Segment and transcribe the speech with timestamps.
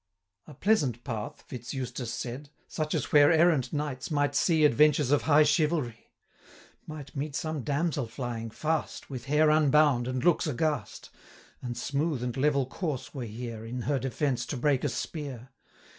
[0.47, 5.11] 'A pleasant path,' Fitz Eustace said; 'Such as where errant knights might see 75 Adventures
[5.11, 6.07] of high chivalry;
[6.87, 11.11] Might meet some damsel flying fast, With hair unbound, and looks aghast;
[11.61, 15.49] And smooth and level course were here, In her defence to break a spear.